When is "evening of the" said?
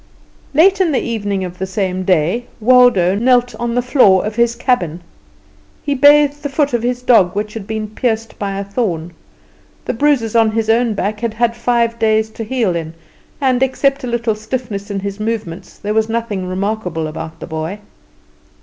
0.99-1.67